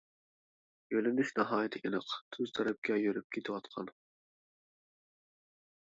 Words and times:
يۆلىنىشى 0.93 1.35
ناھايىتى 1.39 1.83
ئېنىق، 1.83 2.15
تۇز 2.37 2.55
تەرەپكە 2.59 2.99
يۈرۈپ 3.03 3.31
كېتىۋاتقان. 3.37 3.95